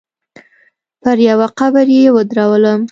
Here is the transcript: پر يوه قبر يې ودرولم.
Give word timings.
پر 1.01 1.17
يوه 1.29 1.47
قبر 1.59 1.87
يې 1.97 2.05
ودرولم. 2.15 2.79